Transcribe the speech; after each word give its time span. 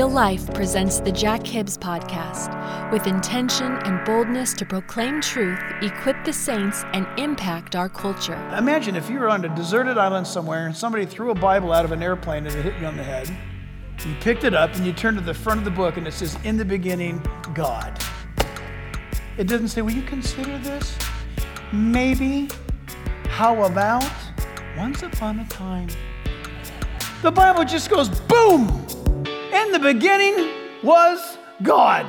Real 0.00 0.08
Life 0.08 0.54
presents 0.54 1.00
the 1.00 1.12
Jack 1.12 1.46
Hibbs 1.46 1.76
Podcast 1.76 2.90
with 2.90 3.06
intention 3.06 3.72
and 3.84 4.02
boldness 4.06 4.54
to 4.54 4.64
proclaim 4.64 5.20
truth, 5.20 5.60
equip 5.82 6.24
the 6.24 6.32
saints, 6.32 6.84
and 6.94 7.06
impact 7.18 7.76
our 7.76 7.90
culture. 7.90 8.32
Imagine 8.56 8.96
if 8.96 9.10
you 9.10 9.18
were 9.18 9.28
on 9.28 9.44
a 9.44 9.54
deserted 9.54 9.98
island 9.98 10.26
somewhere 10.26 10.64
and 10.64 10.74
somebody 10.74 11.04
threw 11.04 11.32
a 11.32 11.34
Bible 11.34 11.70
out 11.70 11.84
of 11.84 11.92
an 11.92 12.02
airplane 12.02 12.46
and 12.46 12.56
it 12.56 12.62
hit 12.62 12.80
you 12.80 12.86
on 12.86 12.96
the 12.96 13.02
head. 13.02 13.28
You 14.06 14.14
picked 14.22 14.44
it 14.44 14.54
up 14.54 14.74
and 14.74 14.86
you 14.86 14.94
turned 14.94 15.18
to 15.18 15.22
the 15.22 15.34
front 15.34 15.58
of 15.58 15.66
the 15.66 15.70
book 15.70 15.98
and 15.98 16.08
it 16.08 16.14
says, 16.14 16.34
In 16.44 16.56
the 16.56 16.64
beginning, 16.64 17.22
God. 17.52 18.02
It 19.36 19.48
doesn't 19.48 19.68
say, 19.68 19.82
Will 19.82 19.92
you 19.92 20.04
consider 20.04 20.56
this? 20.60 20.96
Maybe. 21.74 22.48
How 23.26 23.64
about? 23.64 24.10
Once 24.78 25.02
upon 25.02 25.40
a 25.40 25.48
time. 25.48 25.90
The 27.20 27.30
Bible 27.30 27.66
just 27.66 27.90
goes 27.90 28.08
boom! 28.08 28.99
In 29.52 29.72
the 29.72 29.80
beginning 29.80 30.48
was 30.84 31.36
God. 31.64 32.06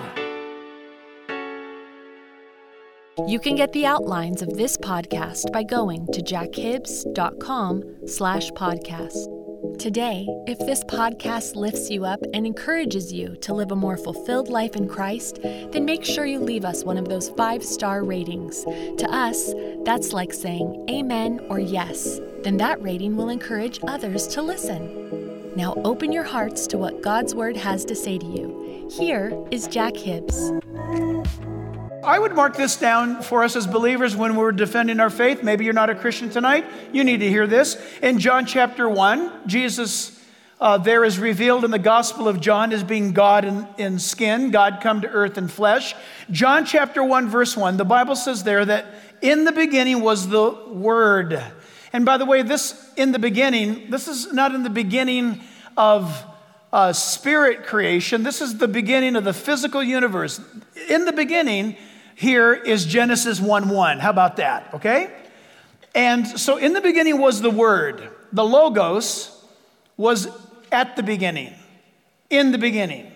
You 3.28 3.40
can 3.40 3.56
get 3.56 3.74
the 3.74 3.88
outlines 3.88 4.44
of 4.44 4.50
this 4.50 4.78
podcast 4.78 5.52
by 5.52 5.64
going 5.64 6.06
to 6.14 6.22
jackhibbs.com 6.22 8.08
slash 8.08 8.52
podcast. 8.52 9.28
Today, 9.80 10.28
if 10.46 10.60
this 10.60 10.84
podcast 10.84 11.56
lifts 11.56 11.90
you 11.90 12.06
up 12.06 12.20
and 12.36 12.46
encourages 12.46 13.12
you 13.12 13.36
to 13.38 13.56
live 13.56 13.72
a 13.72 13.76
more 13.76 13.98
fulfilled 13.98 14.50
life 14.50 14.76
in 14.76 14.88
Christ, 14.88 15.40
then 15.42 15.84
make 15.84 16.06
sure 16.06 16.28
you 16.28 16.40
leave 16.40 16.64
us 16.64 16.84
one 16.84 16.98
of 16.98 17.10
those 17.10 17.30
five-star 17.32 18.04
ratings. 18.04 18.64
To 18.64 19.08
us, 19.10 19.52
that's 19.84 20.14
like 20.14 20.34
saying 20.34 20.86
amen 20.92 21.40
or 21.50 21.60
yes. 21.60 22.20
Then 22.44 22.58
that 22.58 22.80
rating 22.84 23.16
will 23.16 23.30
encourage 23.30 23.80
others 23.88 24.28
to 24.28 24.44
listen. 24.44 25.31
Now 25.56 25.74
open 25.84 26.12
your 26.12 26.24
hearts 26.24 26.66
to 26.68 26.78
what 26.78 27.02
God's 27.02 27.36
Word 27.36 27.58
has 27.58 27.84
to 27.86 27.96
say 27.96 28.18
to 28.18 28.26
you. 28.26 28.90
Here 28.90 29.34
is 29.52 29.68
Jack 29.68 29.98
Hibbs. 29.98 30.52
I 32.04 32.18
would 32.18 32.34
mark 32.34 32.56
this 32.56 32.78
down 32.78 33.22
for 33.22 33.44
us 33.44 33.56
as 33.56 33.68
believers 33.68 34.16
when 34.16 34.36
we're 34.36 34.54
defending 34.54 35.00
our 35.00 35.10
faith. 35.10 35.44
Maybe 35.44 35.66
you're 35.66 35.74
not 35.74 35.90
a 35.90 35.96
Christian 35.96 36.30
tonight. 36.30 36.66
You 36.94 37.04
need 37.04 37.20
to 37.20 37.28
hear 37.28 37.48
this. 37.48 37.82
In 38.02 38.20
John 38.20 38.46
chapter 38.46 38.88
1, 38.88 39.48
Jesus 39.48 40.20
uh, 40.62 40.78
there 40.78 41.04
is 41.04 41.18
revealed 41.18 41.66
in 41.66 41.72
the 41.72 41.80
Gospel 41.80 42.28
of 42.28 42.40
John 42.40 42.72
as 42.72 42.84
being 42.84 43.14
God 43.14 43.46
in, 43.46 43.68
in 43.80 43.98
skin, 43.98 44.52
God 44.52 44.78
come 44.80 45.02
to 45.02 45.10
earth 45.10 45.40
in 45.40 45.48
flesh. 45.48 45.96
John 46.30 46.66
chapter 46.66 47.04
1, 47.04 47.30
verse 47.30 47.58
1, 47.58 47.78
the 47.78 47.84
Bible 47.86 48.16
says 48.16 48.44
there 48.44 48.64
that 48.64 48.86
in 49.24 49.44
the 49.44 49.52
beginning 49.52 50.02
was 50.02 50.28
the 50.28 50.52
Word. 50.68 51.44
And 51.94 52.06
by 52.06 52.18
the 52.18 52.26
way, 52.26 52.42
this 52.42 52.92
in 52.96 53.12
the 53.12 53.20
beginning, 53.20 53.90
this 53.90 54.08
is 54.08 54.32
not 54.32 54.56
in 54.56 54.64
the 54.64 54.70
beginning 54.70 55.42
of 55.76 56.26
uh, 56.72 56.94
spirit 56.94 57.66
creation. 57.66 58.24
This 58.24 58.42
is 58.42 58.58
the 58.58 58.68
beginning 58.68 59.16
of 59.16 59.24
the 59.24 59.34
physical 59.34 59.84
universe. 59.84 60.40
In 60.90 61.06
the 61.06 61.12
beginning, 61.12 61.76
here 62.16 62.54
is 62.54 62.86
Genesis 62.86 63.42
1 63.42 63.70
1. 63.70 64.00
How 64.00 64.10
about 64.10 64.38
that? 64.38 64.74
Okay? 64.76 65.12
And 65.94 66.28
so 66.40 66.58
in 66.58 66.74
the 66.74 66.82
beginning 66.82 67.20
was 67.20 67.42
the 67.42 67.50
Word. 67.50 68.10
The 68.32 68.46
Logos 68.46 69.38
was 69.98 70.28
at 70.72 70.96
the 70.96 71.04
beginning, 71.04 71.54
in 72.30 72.52
the 72.52 72.58
beginning 72.58 73.12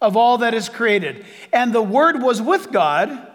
of 0.00 0.16
all 0.16 0.38
that 0.38 0.54
is 0.54 0.68
created. 0.68 1.26
And 1.52 1.72
the 1.72 1.82
Word 1.82 2.22
was 2.22 2.40
with 2.40 2.72
God. 2.72 3.26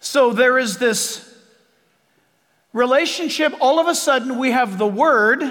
So 0.00 0.32
there 0.32 0.58
is 0.58 0.78
this 0.78 1.33
relationship. 2.74 3.54
All 3.60 3.80
of 3.80 3.86
a 3.86 3.94
sudden, 3.94 4.36
we 4.36 4.50
have 4.50 4.76
the 4.76 4.86
Word. 4.86 5.42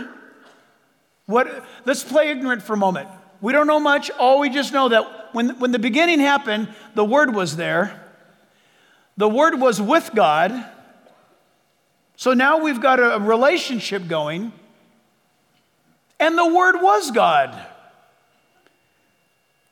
What, 1.25 1.65
let's 1.85 2.03
play 2.03 2.29
ignorant 2.29 2.61
for 2.61 2.73
a 2.73 2.77
moment. 2.77 3.09
We 3.41 3.51
don't 3.51 3.65
know 3.65 3.79
much. 3.79 4.11
All 4.11 4.39
we 4.39 4.51
just 4.51 4.71
know 4.71 4.89
that 4.89 5.33
when, 5.33 5.57
when 5.59 5.71
the 5.71 5.79
beginning 5.79 6.19
happened, 6.19 6.67
the 6.93 7.03
Word 7.03 7.33
was 7.33 7.55
there. 7.55 7.99
The 9.17 9.27
Word 9.27 9.59
was 9.59 9.81
with 9.81 10.11
God. 10.13 10.69
So 12.15 12.33
now 12.33 12.59
we've 12.59 12.81
got 12.81 12.99
a 12.99 13.19
relationship 13.19 14.07
going. 14.07 14.53
And 16.19 16.37
the 16.37 16.47
Word 16.47 16.81
was 16.81 17.09
God. 17.09 17.67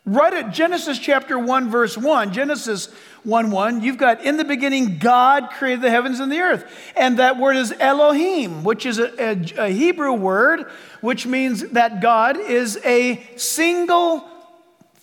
Right 0.04 0.34
at 0.34 0.52
Genesis 0.52 0.98
chapter 0.98 1.38
1, 1.38 1.70
verse 1.70 1.96
1, 1.96 2.34
Genesis 2.34 2.88
1 3.24 3.52
1, 3.52 3.82
you've 3.84 4.00
got 4.00 4.26
in 4.26 4.38
the 4.38 4.44
beginning, 4.44 4.98
God 4.98 5.52
created 5.52 5.82
the 5.82 5.92
heavens 5.92 6.20
and 6.20 6.32
the 6.32 6.40
earth. 6.40 6.66
And 6.96 7.20
that 7.20 7.38
word 7.38 7.56
is 7.56 7.72
Elohim, 7.80 8.64
which 8.64 8.88
is 8.88 8.98
a, 8.98 9.14
a, 9.24 9.68
a 9.68 9.70
Hebrew 9.70 10.14
word, 10.14 10.66
which 11.02 11.28
means 11.28 11.62
that 11.70 12.02
God 12.02 12.38
is 12.38 12.80
a 12.84 13.24
single, 13.36 14.28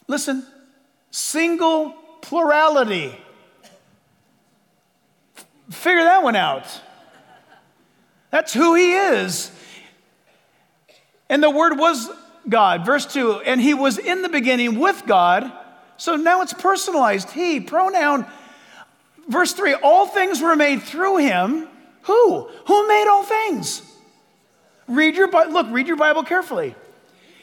listen, 0.08 0.44
single 1.12 1.94
plurality. 2.20 3.16
Figure 5.70 6.02
that 6.02 6.24
one 6.24 6.34
out. 6.34 6.66
That's 8.30 8.52
who 8.52 8.74
he 8.74 8.94
is. 8.94 9.52
And 11.28 11.40
the 11.40 11.50
word 11.50 11.78
was 11.78 12.10
God. 12.48 12.84
Verse 12.86 13.06
2 13.06 13.40
And 13.40 13.60
he 13.60 13.74
was 13.74 13.98
in 13.98 14.22
the 14.22 14.28
beginning 14.28 14.78
with 14.78 15.04
God. 15.06 15.50
So 15.96 16.16
now 16.16 16.42
it's 16.42 16.52
personalized. 16.52 17.30
He, 17.30 17.60
pronoun. 17.60 18.26
Verse 19.28 19.52
3 19.52 19.74
All 19.74 20.06
things 20.06 20.40
were 20.40 20.56
made 20.56 20.82
through 20.82 21.18
him. 21.18 21.68
Who? 22.02 22.48
Who 22.66 22.88
made 22.88 23.06
all 23.08 23.22
things? 23.22 23.82
Read 24.86 25.16
your 25.16 25.28
look, 25.50 25.66
read 25.70 25.86
your 25.86 25.96
Bible 25.96 26.22
carefully. 26.22 26.74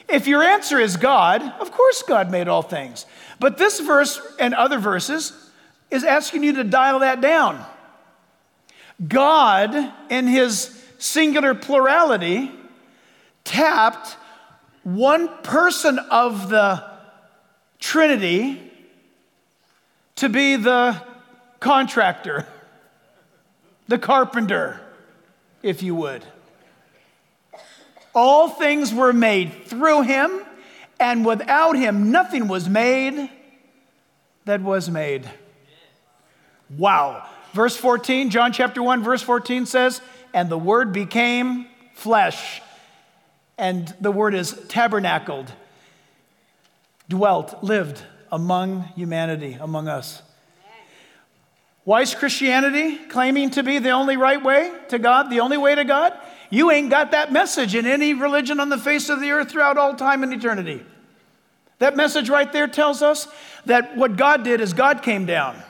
If 0.08 0.28
your 0.28 0.44
answer 0.44 0.80
is 0.80 0.98
God, 0.98 1.42
of 1.60 1.72
course 1.72 2.04
God 2.04 2.32
made 2.32 2.48
all 2.48 2.62
things. 2.62 3.06
But 3.40 3.58
this 3.58 3.80
verse 3.80 4.20
and 4.40 4.54
other 4.54 4.80
verses 4.80 5.34
is 5.92 6.04
asking 6.04 6.44
you 6.44 6.54
to 6.54 6.64
dial 6.64 7.00
that 7.00 7.22
down. 7.22 7.64
God, 9.06 9.94
in 10.10 10.28
his 10.28 10.84
singular 10.98 11.54
plurality, 11.54 12.52
tapped 13.44 14.18
one 14.86 15.28
person 15.42 15.98
of 15.98 16.48
the 16.48 16.84
Trinity 17.80 18.72
to 20.18 20.30
be 20.30 20.56
the 20.56 21.02
contractor, 21.60 22.48
the 23.88 23.98
carpenter, 23.98 24.80
if 25.64 25.82
you 25.82 25.96
would. 25.96 26.24
All 28.14 28.48
things 28.48 28.94
were 28.94 29.12
made 29.12 29.66
through 29.66 30.04
him, 30.04 30.40
and 31.00 31.26
without 31.26 31.76
him, 31.76 32.12
nothing 32.12 32.48
was 32.48 32.70
made 32.70 33.30
that 34.46 34.62
was 34.62 34.88
made. 34.88 35.28
Wow. 36.70 37.28
Verse 37.54 37.76
14, 37.76 38.30
John 38.30 38.54
chapter 38.54 38.84
1, 38.84 39.04
verse 39.04 39.24
14 39.24 39.66
says, 39.66 40.00
And 40.32 40.48
the 40.48 40.60
Word 40.60 40.94
became 40.94 41.66
flesh. 41.96 42.62
And 43.58 43.94
the 44.02 44.12
word 44.12 44.34
is 44.34 44.54
tabernacled, 44.68 45.52
dwelt, 47.08 47.64
lived 47.64 48.02
among 48.32 48.82
humanity, 48.96 49.58
among 49.60 49.88
us. 49.88 50.22
Why 51.86 52.02
is 52.02 52.16
Christianity 52.16 52.98
claiming 52.98 53.52
to 53.52 53.64
be 53.64 53.78
the 53.80 53.92
only 53.92 54.18
right 54.18 54.44
way 54.44 54.72
to 54.90 54.98
God, 54.98 55.30
the 55.30 55.40
only 55.40 55.58
way 55.58 55.76
to 55.76 55.86
God? 55.86 56.14
You 56.50 56.72
ain't 56.72 56.90
got 56.90 57.12
that 57.12 57.32
message 57.32 57.76
in 57.76 57.86
any 57.86 58.14
religion 58.14 58.60
on 58.60 58.70
the 58.70 58.78
face 58.78 59.08
of 59.10 59.22
the 59.22 59.32
earth 59.32 59.52
throughout 59.52 59.78
all 59.78 59.96
time 59.96 60.24
and 60.24 60.34
eternity. 60.34 60.84
That 61.80 61.96
message 61.96 62.30
right 62.30 62.52
there 62.52 62.68
tells 62.68 63.02
us 63.02 63.28
that 63.66 63.96
what 63.96 64.16
God 64.16 64.44
did 64.44 64.62
is 64.62 64.74
God 64.74 65.04
came 65.04 65.26
down. 65.26 65.62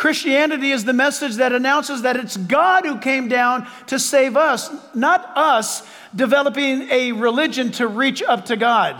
Christianity 0.00 0.70
is 0.70 0.86
the 0.86 0.94
message 0.94 1.34
that 1.34 1.52
announces 1.52 2.00
that 2.02 2.16
it's 2.16 2.34
God 2.34 2.86
who 2.86 2.96
came 2.96 3.28
down 3.28 3.68
to 3.88 3.98
save 3.98 4.34
us, 4.34 4.70
not 4.94 5.30
us 5.36 5.86
developing 6.16 6.88
a 6.90 7.12
religion 7.12 7.70
to 7.72 7.86
reach 7.86 8.22
up 8.22 8.46
to 8.46 8.56
God. 8.56 8.96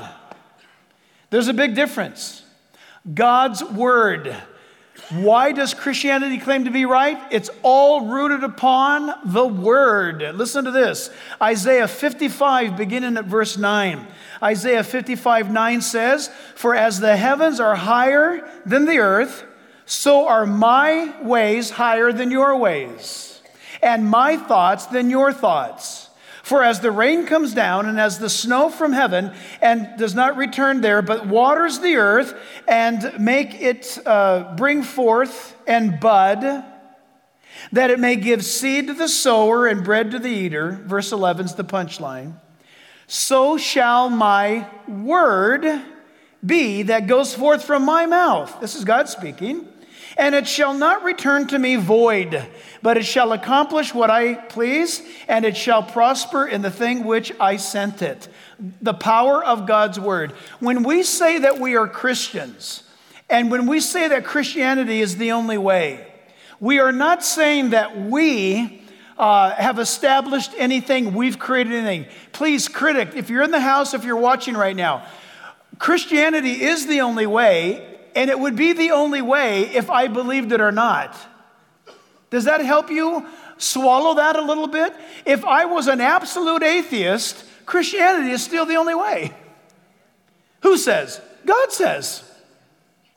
There's 1.30 1.48
a 1.48 1.54
big 1.54 1.74
difference. 1.74 2.44
God's 3.14 3.64
Word. 3.64 4.36
Why 5.08 5.52
does 5.52 5.72
Christianity 5.72 6.36
claim 6.36 6.66
to 6.66 6.70
be 6.70 6.84
right? 6.84 7.18
It's 7.32 7.48
all 7.62 8.08
rooted 8.08 8.44
upon 8.44 9.10
the 9.24 9.46
Word. 9.46 10.20
Listen 10.34 10.66
to 10.66 10.70
this 10.70 11.08
Isaiah 11.40 11.88
55, 11.88 12.76
beginning 12.76 13.16
at 13.16 13.24
verse 13.24 13.56
9. 13.56 14.06
Isaiah 14.42 14.84
55, 14.84 15.50
9 15.50 15.80
says, 15.80 16.28
For 16.56 16.74
as 16.74 17.00
the 17.00 17.16
heavens 17.16 17.58
are 17.58 17.76
higher 17.76 18.46
than 18.66 18.84
the 18.84 18.98
earth, 18.98 19.46
so 19.90 20.28
are 20.28 20.46
my 20.46 21.20
ways 21.20 21.70
higher 21.70 22.12
than 22.12 22.30
your 22.30 22.56
ways, 22.56 23.42
and 23.82 24.08
my 24.08 24.36
thoughts 24.36 24.86
than 24.86 25.10
your 25.10 25.32
thoughts. 25.32 26.08
For 26.44 26.62
as 26.62 26.78
the 26.78 26.92
rain 26.92 27.26
comes 27.26 27.54
down 27.54 27.86
and 27.86 27.98
as 27.98 28.20
the 28.20 28.30
snow 28.30 28.70
from 28.70 28.92
heaven 28.92 29.32
and 29.60 29.88
does 29.98 30.14
not 30.14 30.36
return 30.36 30.80
there, 30.80 31.02
but 31.02 31.26
waters 31.26 31.80
the 31.80 31.96
earth 31.96 32.34
and 32.68 33.18
make 33.18 33.60
it 33.60 33.98
uh, 34.06 34.54
bring 34.56 34.84
forth 34.84 35.56
and 35.66 35.98
bud, 35.98 36.64
that 37.72 37.90
it 37.90 37.98
may 37.98 38.14
give 38.14 38.44
seed 38.44 38.86
to 38.86 38.94
the 38.94 39.08
sower 39.08 39.66
and 39.66 39.82
bread 39.82 40.12
to 40.12 40.20
the 40.20 40.30
eater. 40.30 40.80
Verse 40.84 41.10
11 41.10 41.46
is 41.46 41.54
the 41.56 41.64
punchline. 41.64 42.34
so 43.08 43.58
shall 43.58 44.08
my 44.08 44.68
word 44.86 45.82
be 46.46 46.84
that 46.84 47.08
goes 47.08 47.34
forth 47.34 47.64
from 47.64 47.84
my 47.84 48.06
mouth. 48.06 48.60
This 48.60 48.76
is 48.76 48.84
God 48.84 49.08
speaking. 49.08 49.66
And 50.20 50.34
it 50.34 50.46
shall 50.46 50.74
not 50.74 51.02
return 51.02 51.46
to 51.46 51.58
me 51.58 51.76
void, 51.76 52.46
but 52.82 52.98
it 52.98 53.06
shall 53.06 53.32
accomplish 53.32 53.94
what 53.94 54.10
I 54.10 54.34
please, 54.34 55.00
and 55.26 55.46
it 55.46 55.56
shall 55.56 55.82
prosper 55.82 56.46
in 56.46 56.60
the 56.60 56.70
thing 56.70 57.04
which 57.04 57.32
I 57.40 57.56
sent 57.56 58.02
it. 58.02 58.28
The 58.82 58.92
power 58.92 59.42
of 59.42 59.66
God's 59.66 59.98
word. 59.98 60.32
When 60.58 60.82
we 60.82 61.04
say 61.04 61.38
that 61.38 61.58
we 61.58 61.74
are 61.74 61.88
Christians, 61.88 62.82
and 63.30 63.50
when 63.50 63.66
we 63.66 63.80
say 63.80 64.08
that 64.08 64.26
Christianity 64.26 65.00
is 65.00 65.16
the 65.16 65.32
only 65.32 65.56
way, 65.56 66.06
we 66.60 66.80
are 66.80 66.92
not 66.92 67.24
saying 67.24 67.70
that 67.70 67.98
we 67.98 68.82
uh, 69.16 69.52
have 69.52 69.78
established 69.78 70.52
anything, 70.58 71.14
we've 71.14 71.38
created 71.38 71.72
anything. 71.72 72.12
Please, 72.32 72.68
critic, 72.68 73.12
if 73.16 73.30
you're 73.30 73.42
in 73.42 73.52
the 73.52 73.60
house, 73.60 73.94
if 73.94 74.04
you're 74.04 74.16
watching 74.16 74.54
right 74.54 74.76
now, 74.76 75.02
Christianity 75.78 76.62
is 76.62 76.86
the 76.86 77.00
only 77.00 77.26
way, 77.26 77.89
and 78.20 78.28
it 78.28 78.38
would 78.38 78.54
be 78.54 78.74
the 78.74 78.90
only 78.90 79.22
way 79.22 79.62
if 79.62 79.88
I 79.88 80.06
believed 80.06 80.52
it 80.52 80.60
or 80.60 80.70
not. 80.70 81.16
Does 82.28 82.44
that 82.44 82.60
help 82.60 82.90
you 82.90 83.26
swallow 83.56 84.16
that 84.16 84.36
a 84.36 84.42
little 84.42 84.66
bit? 84.66 84.94
If 85.24 85.42
I 85.42 85.64
was 85.64 85.86
an 85.86 86.02
absolute 86.02 86.62
atheist, 86.62 87.42
Christianity 87.64 88.30
is 88.30 88.42
still 88.42 88.66
the 88.66 88.74
only 88.74 88.94
way. 88.94 89.32
Who 90.60 90.76
says? 90.76 91.18
God 91.46 91.72
says. 91.72 92.22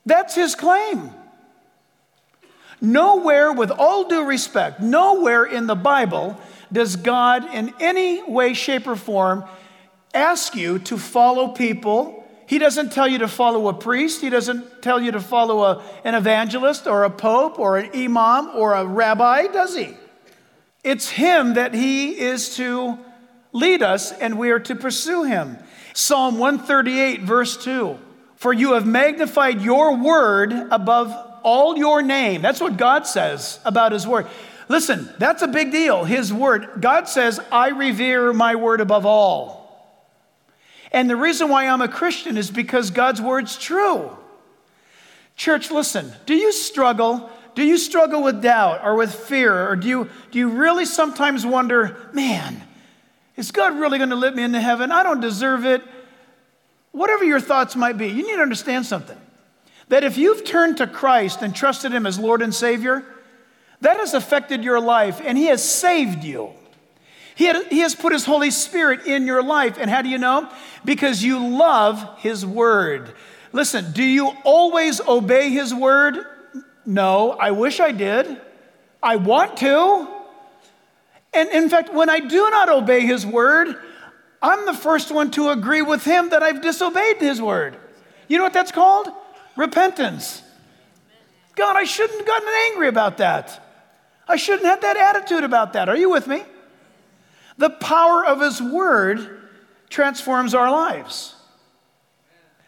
That's 0.06 0.34
his 0.34 0.54
claim. 0.54 1.10
Nowhere, 2.80 3.52
with 3.52 3.70
all 3.70 4.08
due 4.08 4.24
respect, 4.24 4.80
nowhere 4.80 5.44
in 5.44 5.66
the 5.66 5.74
Bible 5.74 6.40
does 6.72 6.96
God 6.96 7.54
in 7.54 7.74
any 7.78 8.22
way, 8.22 8.54
shape, 8.54 8.86
or 8.86 8.96
form 8.96 9.44
ask 10.14 10.56
you 10.56 10.78
to 10.78 10.96
follow 10.96 11.48
people. 11.48 12.23
He 12.46 12.58
doesn't 12.58 12.92
tell 12.92 13.08
you 13.08 13.18
to 13.18 13.28
follow 13.28 13.68
a 13.68 13.74
priest. 13.74 14.20
He 14.20 14.30
doesn't 14.30 14.82
tell 14.82 15.00
you 15.00 15.12
to 15.12 15.20
follow 15.20 15.62
a, 15.62 15.84
an 16.04 16.14
evangelist 16.14 16.86
or 16.86 17.04
a 17.04 17.10
pope 17.10 17.58
or 17.58 17.78
an 17.78 17.90
imam 17.94 18.50
or 18.54 18.74
a 18.74 18.84
rabbi, 18.84 19.46
does 19.46 19.76
he? 19.76 19.94
It's 20.82 21.08
him 21.08 21.54
that 21.54 21.72
he 21.72 22.18
is 22.18 22.56
to 22.56 22.98
lead 23.52 23.82
us 23.82 24.12
and 24.12 24.38
we 24.38 24.50
are 24.50 24.60
to 24.60 24.74
pursue 24.74 25.24
him. 25.24 25.58
Psalm 25.94 26.38
138, 26.38 27.22
verse 27.22 27.56
2 27.64 27.98
For 28.36 28.52
you 28.52 28.74
have 28.74 28.86
magnified 28.86 29.62
your 29.62 29.96
word 29.96 30.52
above 30.52 31.14
all 31.42 31.78
your 31.78 32.02
name. 32.02 32.42
That's 32.42 32.60
what 32.60 32.76
God 32.76 33.06
says 33.06 33.60
about 33.64 33.92
his 33.92 34.06
word. 34.06 34.26
Listen, 34.68 35.08
that's 35.18 35.42
a 35.42 35.48
big 35.48 35.72
deal. 35.72 36.04
His 36.04 36.32
word. 36.32 36.80
God 36.80 37.08
says, 37.08 37.38
I 37.52 37.68
revere 37.68 38.32
my 38.32 38.56
word 38.56 38.80
above 38.80 39.06
all. 39.06 39.63
And 40.94 41.10
the 41.10 41.16
reason 41.16 41.48
why 41.48 41.66
I'm 41.66 41.82
a 41.82 41.88
Christian 41.88 42.38
is 42.38 42.52
because 42.52 42.92
God's 42.92 43.20
word's 43.20 43.58
true. 43.58 44.16
Church, 45.34 45.72
listen, 45.72 46.12
do 46.24 46.34
you 46.34 46.52
struggle? 46.52 47.28
Do 47.56 47.64
you 47.64 47.78
struggle 47.78 48.22
with 48.22 48.40
doubt 48.40 48.84
or 48.84 48.94
with 48.94 49.12
fear? 49.12 49.68
Or 49.68 49.74
do 49.74 49.88
you, 49.88 50.08
do 50.30 50.38
you 50.38 50.48
really 50.50 50.84
sometimes 50.84 51.44
wonder, 51.44 51.96
man, 52.12 52.62
is 53.34 53.50
God 53.50 53.76
really 53.76 53.98
going 53.98 54.10
to 54.10 54.16
let 54.16 54.36
me 54.36 54.44
into 54.44 54.60
heaven? 54.60 54.92
I 54.92 55.02
don't 55.02 55.18
deserve 55.18 55.66
it. 55.66 55.82
Whatever 56.92 57.24
your 57.24 57.40
thoughts 57.40 57.74
might 57.74 57.98
be, 57.98 58.06
you 58.06 58.24
need 58.24 58.36
to 58.36 58.42
understand 58.42 58.86
something. 58.86 59.18
That 59.88 60.04
if 60.04 60.16
you've 60.16 60.44
turned 60.44 60.76
to 60.76 60.86
Christ 60.86 61.42
and 61.42 61.56
trusted 61.56 61.92
Him 61.92 62.06
as 62.06 62.20
Lord 62.20 62.40
and 62.40 62.54
Savior, 62.54 63.04
that 63.80 63.96
has 63.96 64.14
affected 64.14 64.62
your 64.62 64.78
life 64.78 65.20
and 65.24 65.36
He 65.36 65.46
has 65.46 65.68
saved 65.68 66.22
you. 66.22 66.52
He, 67.34 67.46
had, 67.46 67.66
he 67.66 67.80
has 67.80 67.94
put 67.94 68.12
His 68.12 68.24
Holy 68.24 68.50
Spirit 68.50 69.06
in 69.06 69.26
your 69.26 69.42
life. 69.42 69.76
And 69.78 69.90
how 69.90 70.02
do 70.02 70.08
you 70.08 70.18
know? 70.18 70.50
Because 70.84 71.22
you 71.22 71.56
love 71.56 72.18
His 72.18 72.46
Word. 72.46 73.12
Listen, 73.52 73.92
do 73.92 74.02
you 74.02 74.32
always 74.44 75.00
obey 75.00 75.50
His 75.50 75.74
Word? 75.74 76.16
No, 76.86 77.32
I 77.32 77.50
wish 77.50 77.80
I 77.80 77.92
did. 77.92 78.40
I 79.02 79.16
want 79.16 79.56
to. 79.58 80.08
And 81.32 81.48
in 81.50 81.68
fact, 81.68 81.92
when 81.92 82.08
I 82.08 82.20
do 82.20 82.50
not 82.50 82.68
obey 82.68 83.00
His 83.00 83.26
Word, 83.26 83.76
I'm 84.40 84.66
the 84.66 84.74
first 84.74 85.10
one 85.10 85.30
to 85.32 85.50
agree 85.50 85.82
with 85.82 86.04
Him 86.04 86.30
that 86.30 86.42
I've 86.42 86.60
disobeyed 86.60 87.18
His 87.18 87.42
Word. 87.42 87.76
You 88.28 88.38
know 88.38 88.44
what 88.44 88.52
that's 88.52 88.72
called? 88.72 89.08
Repentance. 89.56 90.42
God, 91.56 91.76
I 91.76 91.84
shouldn't 91.84 92.18
have 92.18 92.26
gotten 92.26 92.48
angry 92.70 92.88
about 92.88 93.18
that. 93.18 93.60
I 94.28 94.36
shouldn't 94.36 94.66
have 94.66 94.80
that 94.80 94.96
attitude 94.96 95.44
about 95.44 95.74
that. 95.74 95.88
Are 95.88 95.96
you 95.96 96.10
with 96.10 96.26
me? 96.26 96.42
The 97.58 97.70
power 97.70 98.24
of 98.24 98.40
His 98.40 98.60
Word 98.60 99.42
transforms 99.88 100.54
our 100.54 100.70
lives. 100.70 101.34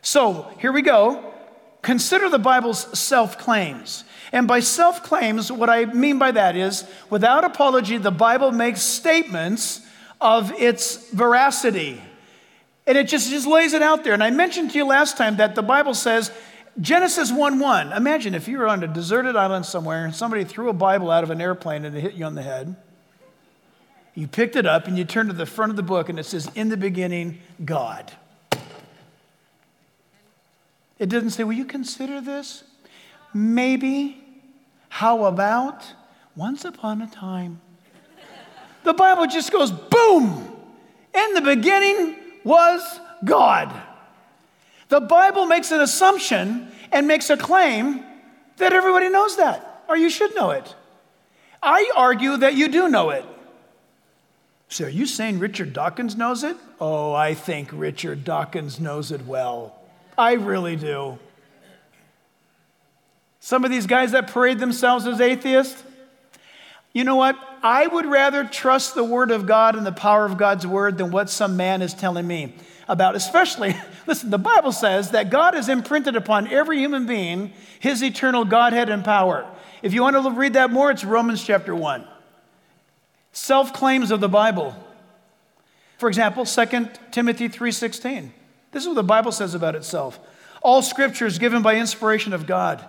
So 0.02 0.48
here 0.58 0.72
we 0.72 0.82
go. 0.82 1.32
Consider 1.82 2.28
the 2.28 2.38
Bible's 2.38 2.98
self 2.98 3.38
claims. 3.38 4.04
And 4.32 4.48
by 4.48 4.60
self 4.60 5.02
claims, 5.02 5.50
what 5.50 5.70
I 5.70 5.84
mean 5.86 6.18
by 6.18 6.30
that 6.32 6.56
is, 6.56 6.84
without 7.10 7.44
apology, 7.44 7.96
the 7.98 8.10
Bible 8.10 8.52
makes 8.52 8.82
statements 8.82 9.80
of 10.20 10.52
its 10.52 11.10
veracity. 11.10 12.02
And 12.86 12.96
it 12.96 13.08
just, 13.08 13.30
just 13.30 13.46
lays 13.46 13.72
it 13.72 13.82
out 13.82 14.04
there. 14.04 14.14
And 14.14 14.22
I 14.22 14.30
mentioned 14.30 14.70
to 14.72 14.78
you 14.78 14.86
last 14.86 15.16
time 15.16 15.36
that 15.36 15.54
the 15.54 15.62
Bible 15.62 15.94
says 15.94 16.30
Genesis 16.80 17.32
1 17.32 17.58
1. 17.58 17.92
Imagine 17.92 18.34
if 18.34 18.48
you 18.48 18.58
were 18.58 18.68
on 18.68 18.82
a 18.82 18.86
deserted 18.86 19.34
island 19.34 19.66
somewhere 19.66 20.04
and 20.04 20.14
somebody 20.14 20.44
threw 20.44 20.68
a 20.68 20.74
Bible 20.74 21.10
out 21.10 21.24
of 21.24 21.30
an 21.30 21.40
airplane 21.40 21.84
and 21.84 21.96
it 21.96 22.00
hit 22.00 22.14
you 22.14 22.24
on 22.24 22.34
the 22.34 22.42
head. 22.42 22.76
You 24.16 24.26
picked 24.26 24.56
it 24.56 24.64
up 24.64 24.88
and 24.88 24.96
you 24.96 25.04
turned 25.04 25.28
to 25.28 25.36
the 25.36 25.46
front 25.46 25.70
of 25.70 25.76
the 25.76 25.82
book 25.82 26.08
and 26.08 26.18
it 26.18 26.24
says, 26.24 26.50
In 26.54 26.70
the 26.70 26.76
beginning, 26.76 27.38
God. 27.64 28.10
It 30.98 31.10
doesn't 31.10 31.30
say, 31.30 31.44
Will 31.44 31.52
you 31.52 31.66
consider 31.66 32.20
this? 32.22 32.64
Maybe. 33.34 34.22
How 34.88 35.26
about 35.26 35.92
once 36.34 36.64
upon 36.64 37.02
a 37.02 37.06
time? 37.06 37.60
The 38.84 38.94
Bible 38.94 39.26
just 39.26 39.52
goes 39.52 39.70
boom. 39.70 40.50
In 41.14 41.34
the 41.34 41.42
beginning 41.42 42.16
was 42.42 42.80
God. 43.22 43.70
The 44.88 45.00
Bible 45.00 45.44
makes 45.44 45.72
an 45.72 45.80
assumption 45.80 46.68
and 46.90 47.06
makes 47.06 47.28
a 47.28 47.36
claim 47.36 48.02
that 48.56 48.72
everybody 48.72 49.10
knows 49.10 49.36
that, 49.36 49.82
or 49.88 49.96
you 49.98 50.08
should 50.08 50.34
know 50.34 50.52
it. 50.52 50.74
I 51.62 51.90
argue 51.94 52.38
that 52.38 52.54
you 52.54 52.68
do 52.68 52.88
know 52.88 53.10
it. 53.10 53.24
So, 54.68 54.84
are 54.84 54.88
you 54.88 55.06
saying 55.06 55.38
Richard 55.38 55.72
Dawkins 55.72 56.16
knows 56.16 56.42
it? 56.42 56.56
Oh, 56.80 57.12
I 57.12 57.34
think 57.34 57.70
Richard 57.72 58.24
Dawkins 58.24 58.80
knows 58.80 59.12
it 59.12 59.24
well. 59.24 59.78
I 60.18 60.32
really 60.32 60.76
do. 60.76 61.18
Some 63.38 63.64
of 63.64 63.70
these 63.70 63.86
guys 63.86 64.12
that 64.12 64.26
parade 64.26 64.58
themselves 64.58 65.06
as 65.06 65.20
atheists, 65.20 65.82
you 66.92 67.04
know 67.04 67.14
what? 67.14 67.38
I 67.62 67.86
would 67.86 68.06
rather 68.06 68.42
trust 68.44 68.94
the 68.94 69.04
Word 69.04 69.30
of 69.30 69.46
God 69.46 69.76
and 69.76 69.86
the 69.86 69.92
power 69.92 70.24
of 70.24 70.36
God's 70.36 70.66
Word 70.66 70.98
than 70.98 71.12
what 71.12 71.30
some 71.30 71.56
man 71.56 71.80
is 71.80 71.94
telling 71.94 72.26
me 72.26 72.54
about, 72.88 73.14
especially, 73.14 73.76
listen, 74.06 74.30
the 74.30 74.38
Bible 74.38 74.72
says 74.72 75.10
that 75.10 75.30
God 75.30 75.54
has 75.54 75.68
imprinted 75.68 76.16
upon 76.16 76.48
every 76.48 76.78
human 76.78 77.06
being 77.06 77.52
his 77.78 78.02
eternal 78.02 78.44
Godhead 78.44 78.88
and 78.88 79.04
power. 79.04 79.46
If 79.82 79.92
you 79.92 80.02
want 80.02 80.16
to 80.16 80.30
read 80.30 80.54
that 80.54 80.72
more, 80.72 80.90
it's 80.90 81.04
Romans 81.04 81.44
chapter 81.44 81.74
1. 81.74 82.04
Self 83.36 83.74
claims 83.74 84.10
of 84.10 84.20
the 84.20 84.30
Bible. 84.30 84.74
For 85.98 86.08
example, 86.08 86.46
2 86.46 86.88
Timothy 87.10 87.48
3:16. 87.48 88.32
This 88.72 88.84
is 88.84 88.88
what 88.88 88.94
the 88.94 89.02
Bible 89.02 89.30
says 89.30 89.54
about 89.54 89.74
itself. 89.74 90.18
All 90.62 90.80
scripture 90.80 91.26
is 91.26 91.38
given 91.38 91.60
by 91.60 91.76
inspiration 91.76 92.32
of 92.32 92.46
God. 92.46 92.82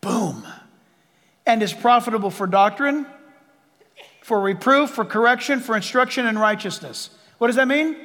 Boom. 0.00 0.46
And 1.44 1.64
is 1.64 1.72
profitable 1.72 2.30
for 2.30 2.46
doctrine, 2.46 3.06
for 4.22 4.40
reproof, 4.40 4.90
for 4.90 5.04
correction, 5.04 5.58
for 5.58 5.74
instruction 5.74 6.24
in 6.24 6.38
righteousness. 6.38 7.10
What 7.38 7.48
does 7.48 7.56
that 7.56 7.66
mean? 7.66 7.96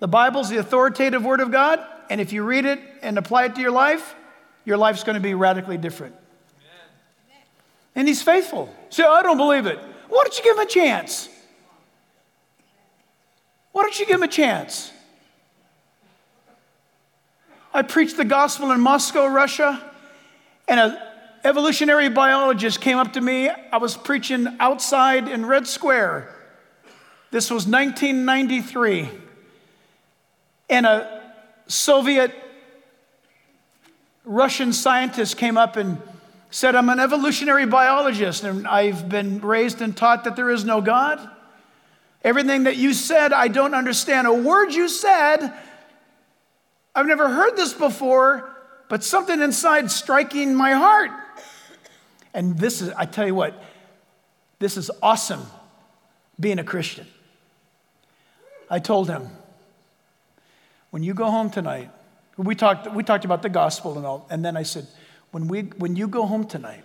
The 0.00 0.08
Bible's 0.08 0.50
the 0.50 0.58
authoritative 0.58 1.24
Word 1.24 1.40
of 1.40 1.50
God, 1.50 1.80
and 2.10 2.20
if 2.20 2.34
you 2.34 2.42
read 2.42 2.66
it 2.66 2.78
and 3.00 3.16
apply 3.16 3.46
it 3.46 3.54
to 3.54 3.62
your 3.62 3.70
life, 3.70 4.14
your 4.66 4.76
life's 4.76 5.02
going 5.02 5.14
to 5.14 5.20
be 5.20 5.32
radically 5.32 5.78
different. 5.78 6.14
Amen. 6.14 7.42
And 7.94 8.06
He's 8.06 8.20
faithful. 8.20 8.68
Say, 8.90 9.02
I 9.02 9.22
don't 9.22 9.38
believe 9.38 9.64
it. 9.64 9.78
Why 10.08 10.22
don't 10.22 10.36
you 10.36 10.44
give 10.44 10.56
Him 10.56 10.62
a 10.62 10.70
chance? 10.70 11.28
Why 13.72 13.82
don't 13.82 13.98
you 13.98 14.06
give 14.06 14.16
Him 14.16 14.22
a 14.22 14.28
chance? 14.28 14.92
I 17.74 17.82
preached 17.82 18.16
the 18.16 18.24
gospel 18.24 18.72
in 18.72 18.80
Moscow, 18.80 19.26
Russia, 19.26 19.82
and 20.66 20.80
an 20.80 20.98
evolutionary 21.44 22.08
biologist 22.08 22.80
came 22.80 22.96
up 22.96 23.12
to 23.12 23.20
me. 23.20 23.50
I 23.50 23.76
was 23.76 23.96
preaching 23.96 24.46
outside 24.60 25.28
in 25.28 25.44
Red 25.44 25.66
Square. 25.66 26.34
This 27.30 27.50
was 27.50 27.66
1993 27.66 29.10
and 30.68 30.86
a 30.86 31.32
Soviet 31.68 32.32
Russian 34.24 34.72
scientist 34.72 35.36
came 35.36 35.56
up 35.56 35.76
and 35.76 36.00
said, 36.50 36.74
I'm 36.74 36.88
an 36.88 37.00
evolutionary 37.00 37.66
biologist, 37.66 38.44
and 38.44 38.66
I've 38.66 39.08
been 39.08 39.40
raised 39.40 39.82
and 39.82 39.96
taught 39.96 40.24
that 40.24 40.36
there 40.36 40.50
is 40.50 40.64
no 40.64 40.80
God. 40.80 41.20
Everything 42.22 42.64
that 42.64 42.76
you 42.76 42.94
said, 42.94 43.32
I 43.32 43.48
don't 43.48 43.74
understand. 43.74 44.26
A 44.26 44.32
word 44.32 44.72
you 44.72 44.88
said, 44.88 45.52
I've 46.94 47.06
never 47.06 47.28
heard 47.28 47.56
this 47.56 47.74
before, 47.74 48.50
but 48.88 49.04
something 49.04 49.40
inside 49.40 49.90
striking 49.90 50.54
my 50.54 50.72
heart. 50.72 51.10
And 52.32 52.58
this 52.58 52.80
is, 52.80 52.90
I 52.90 53.06
tell 53.06 53.26
you 53.26 53.34
what, 53.34 53.62
this 54.58 54.76
is 54.76 54.90
awesome 55.02 55.46
being 56.38 56.58
a 56.58 56.64
Christian. 56.64 57.06
I 58.70 58.78
told 58.78 59.08
him, 59.08 59.28
when 60.90 61.02
you 61.02 61.14
go 61.14 61.30
home 61.30 61.50
tonight, 61.50 61.90
we 62.36 62.54
talked, 62.54 62.90
we 62.92 63.02
talked 63.02 63.24
about 63.24 63.42
the 63.42 63.48
gospel 63.48 63.96
and 63.96 64.06
all, 64.06 64.26
and 64.30 64.44
then 64.44 64.56
I 64.56 64.62
said, 64.62 64.86
when, 65.36 65.48
we, 65.48 65.60
when 65.76 65.96
you 65.96 66.08
go 66.08 66.24
home 66.24 66.46
tonight, 66.46 66.82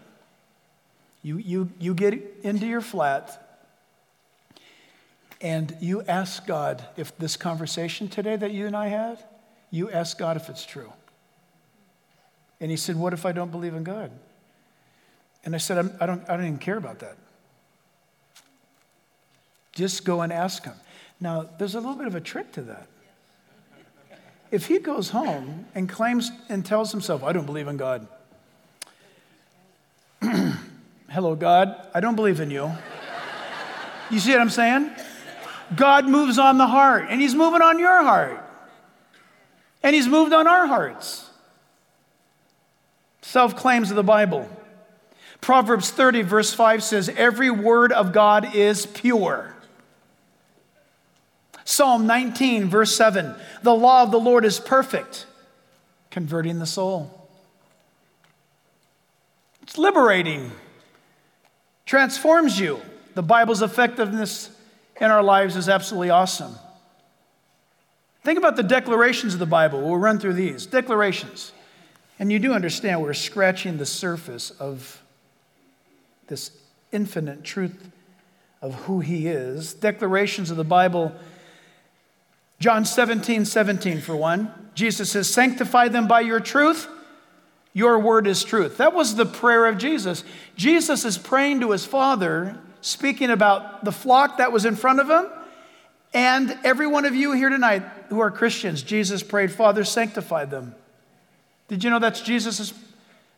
you, 1.24 1.38
you, 1.38 1.70
you 1.80 1.94
get 1.94 2.22
into 2.44 2.68
your 2.68 2.82
flat 2.82 3.62
and 5.40 5.74
you 5.80 6.02
ask 6.02 6.46
God 6.46 6.86
if 6.98 7.18
this 7.18 7.38
conversation 7.38 8.10
today 8.10 8.36
that 8.36 8.52
you 8.52 8.68
and 8.68 8.76
I 8.76 8.90
had, 8.90 9.24
you 9.70 9.90
ask 9.90 10.20
God 10.20 10.36
if 10.36 10.50
it's 10.50 10.66
true. 10.66 10.92
And 12.60 12.70
he 12.70 12.76
said, 12.76 12.98
What 12.98 13.14
if 13.14 13.26
I 13.26 13.32
don't 13.32 13.52
believe 13.52 13.74
in 13.74 13.86
God? 13.86 14.12
And 15.46 15.56
I 15.56 15.58
said, 15.58 15.78
I'm, 15.78 15.94
I, 16.02 16.06
don't, 16.06 16.30
I 16.30 16.36
don't 16.36 16.46
even 16.46 16.58
care 16.58 16.76
about 16.76 17.00
that. 17.00 17.16
Just 19.72 20.04
go 20.04 20.20
and 20.20 20.34
ask 20.34 20.66
him. 20.66 20.76
Now, 21.22 21.48
there's 21.58 21.76
a 21.76 21.80
little 21.80 21.96
bit 21.96 22.08
of 22.08 22.16
a 22.16 22.22
trick 22.22 22.52
to 22.52 22.64
that. 22.64 22.88
If 24.52 24.66
he 24.66 24.80
goes 24.80 25.12
home 25.12 25.68
and 25.74 25.88
claims 25.88 26.32
and 26.50 26.66
tells 26.66 26.92
himself, 26.92 27.24
I 27.24 27.32
don't 27.32 27.46
believe 27.46 27.70
in 27.70 27.78
God. 27.78 28.10
Hello, 31.10 31.36
God, 31.36 31.88
I 31.94 32.00
don't 32.00 32.16
believe 32.16 32.40
in 32.40 32.52
you. 32.52 32.72
You 34.10 34.20
see 34.20 34.32
what 34.32 34.42
I'm 34.42 34.50
saying? 34.50 34.92
God 35.76 36.08
moves 36.08 36.38
on 36.38 36.58
the 36.58 36.68
heart, 36.68 37.06
and 37.10 37.22
He's 37.22 37.34
moving 37.34 37.62
on 37.62 37.80
your 37.80 38.04
heart. 38.04 38.46
And 39.84 39.96
He's 39.96 40.08
moved 40.08 40.34
on 40.34 40.48
our 40.48 40.68
hearts. 40.68 41.30
Self 43.22 43.56
claims 43.56 43.90
of 43.90 43.96
the 43.96 44.04
Bible. 44.04 44.50
Proverbs 45.40 45.90
30, 45.90 46.22
verse 46.22 46.54
5 46.54 46.84
says, 46.84 47.10
Every 47.10 47.50
word 47.50 47.92
of 47.92 48.14
God 48.14 48.54
is 48.54 48.86
pure. 48.86 49.56
Psalm 51.64 52.06
19, 52.06 52.68
verse 52.68 52.94
7 52.96 53.34
The 53.64 53.74
law 53.74 54.04
of 54.04 54.12
the 54.12 54.20
Lord 54.20 54.46
is 54.46 54.60
perfect, 54.60 55.26
converting 56.12 56.60
the 56.60 56.66
soul. 56.66 57.21
It's 59.72 59.78
liberating, 59.78 60.52
transforms 61.86 62.60
you. 62.60 62.82
The 63.14 63.24
Bible's 63.24 63.62
effectiveness 63.62 64.50
in 65.00 65.10
our 65.10 65.24
lives 65.24 65.56
is 65.56 65.70
absolutely 65.70 66.10
awesome. 66.10 66.58
Think 68.22 68.38
about 68.38 68.58
the 68.58 68.64
declarations 68.64 69.34
of 69.34 69.40
the 69.40 69.46
Bible. 69.46 69.80
We'll 69.80 69.96
run 69.96 70.20
through 70.20 70.34
these. 70.34 70.66
Declarations. 70.66 71.54
And 72.20 72.34
you 72.34 72.38
do 72.38 72.52
understand 72.52 73.02
we're 73.02 73.14
scratching 73.14 73.78
the 73.78 73.86
surface 73.86 74.52
of 74.52 75.02
this 76.28 76.52
infinite 76.92 77.46
truth 77.46 77.92
of 78.62 78.74
who 78.74 79.00
He 79.00 79.28
is. 79.28 79.74
Declarations 79.74 80.52
of 80.52 80.58
the 80.58 80.66
Bible. 80.66 81.16
John 82.60 82.84
17, 82.84 83.46
17, 83.46 84.02
for 84.02 84.18
one. 84.18 84.54
Jesus 84.76 85.12
says, 85.12 85.34
Sanctify 85.34 85.88
them 85.88 86.10
by 86.10 86.20
your 86.20 86.42
truth. 86.42 86.90
Your 87.74 88.00
word 88.00 88.28
is 88.28 88.44
truth. 88.44 88.78
That 88.78 88.94
was 88.94 89.16
the 89.16 89.26
prayer 89.26 89.66
of 89.66 89.78
Jesus. 89.78 90.24
Jesus 90.56 91.06
is 91.06 91.18
praying 91.18 91.62
to 91.62 91.72
his 91.72 91.86
Father 91.86 92.60
speaking 92.82 93.30
about 93.30 93.86
the 93.86 93.92
flock 93.92 94.38
that 94.38 94.52
was 94.52 94.66
in 94.66 94.76
front 94.76 95.00
of 95.00 95.10
him. 95.10 95.30
And 96.14 96.58
every 96.64 96.88
one 96.88 97.06
of 97.06 97.16
you 97.16 97.32
here 97.32 97.50
tonight 97.50 97.84
who 98.10 98.20
are 98.20 98.32
Christians, 98.32 98.84
Jesus 98.84 99.24
prayed, 99.24 99.52
Father, 99.52 99.86
sanctify 99.86 100.46
them. 100.46 100.76
Did 101.70 101.84
you 101.84 101.90
know 101.90 102.00
that's 102.00 102.20
Jesus' 102.20 102.74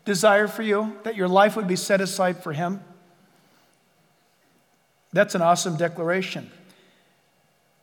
desire 0.05 0.47
for 0.47 0.63
you? 0.63 0.97
That 1.03 1.15
your 1.15 1.27
life 1.27 1.55
would 1.55 1.67
be 1.67 1.75
set 1.75 2.01
aside 2.01 2.41
for 2.41 2.53
him? 2.53 2.81
That's 5.11 5.35
an 5.35 5.43
awesome 5.43 5.77
declaration. 5.77 6.49